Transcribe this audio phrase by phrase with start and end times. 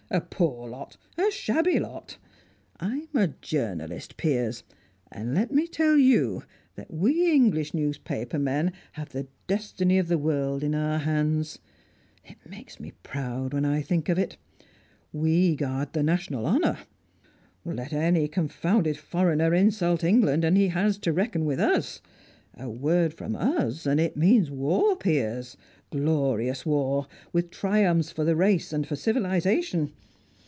[0.13, 0.97] A poor lot!
[1.17, 2.17] A shabby lot!
[2.81, 4.65] I'm a journalist, Piers,
[5.09, 6.43] and let me tell you
[6.75, 11.59] that we English newspaper men have the destiny of the world in our hands.
[12.25, 14.35] It makes me proud when I think of it.
[15.13, 16.79] We guard the national honour.
[17.63, 22.01] Let any confounded foreigner insult England, and he has to reckon with us.
[22.57, 25.55] A word from us, and it means war, Piers,
[25.89, 29.93] glorious war, with triumphs for the race and for civilisation!